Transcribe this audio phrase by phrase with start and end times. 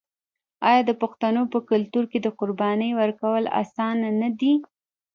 [0.69, 4.53] آیا د پښتنو په کلتور کې د قربانۍ ورکول اسانه نه دي؟